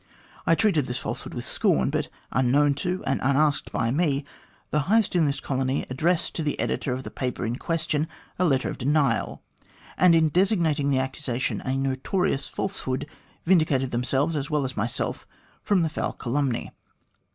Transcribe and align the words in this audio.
I 0.47 0.55
treated 0.55 0.87
this 0.87 0.97
falsehood 0.97 1.35
with 1.35 1.45
scorn; 1.45 1.91
but 1.91 2.07
unknown 2.31 2.73
to, 2.73 3.03
and 3.05 3.19
unasked 3.21 3.71
by 3.71 3.91
me, 3.91 4.25
the 4.71 4.79
highest 4.89 5.15
in 5.15 5.27
this 5.27 5.39
colony 5.39 5.85
addressed 5.91 6.33
to 6.33 6.41
the 6.41 6.59
editor 6.59 6.91
of 6.91 7.03
the 7.03 7.11
paper 7.11 7.45
in 7.45 7.57
question 7.57 8.07
a 8.39 8.45
letter 8.45 8.67
of 8.71 8.79
denial, 8.79 9.43
and 9.99 10.15
in 10.15 10.29
designating 10.29 10.89
the 10.89 10.97
accusation 10.97 11.61
as 11.61 11.75
a 11.75 11.77
notorious 11.77 12.47
falsehood, 12.47 13.05
vindicated 13.45 13.91
themselves, 13.91 14.35
as 14.35 14.49
well 14.49 14.65
as 14.65 14.75
myself 14.75 15.27
from 15.61 15.83
the 15.83 15.89
foul 15.89 16.13
calumny. 16.13 16.71